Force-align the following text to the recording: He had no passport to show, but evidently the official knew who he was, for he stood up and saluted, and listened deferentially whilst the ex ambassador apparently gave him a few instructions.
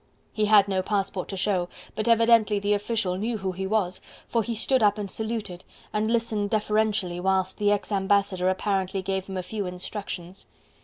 He 0.33 0.45
had 0.45 0.67
no 0.67 0.81
passport 0.81 1.27
to 1.27 1.37
show, 1.37 1.69
but 1.95 2.07
evidently 2.07 2.57
the 2.57 2.73
official 2.73 3.19
knew 3.19 3.37
who 3.37 3.51
he 3.51 3.67
was, 3.67 4.01
for 4.27 4.41
he 4.41 4.55
stood 4.55 4.81
up 4.81 4.97
and 4.97 5.11
saluted, 5.11 5.63
and 5.93 6.09
listened 6.11 6.49
deferentially 6.49 7.19
whilst 7.19 7.59
the 7.59 7.71
ex 7.71 7.91
ambassador 7.91 8.49
apparently 8.49 9.03
gave 9.03 9.25
him 9.27 9.37
a 9.37 9.43
few 9.43 9.67
instructions. 9.67 10.47